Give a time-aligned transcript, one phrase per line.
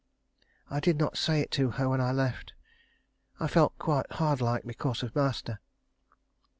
[0.67, 2.53] I did not say it to her when I left.
[3.39, 5.59] I felt quite hard like, because of master.